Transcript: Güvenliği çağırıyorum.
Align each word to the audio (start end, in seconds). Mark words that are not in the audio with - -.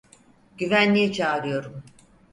Güvenliği 0.57 1.11
çağırıyorum. 1.13 1.83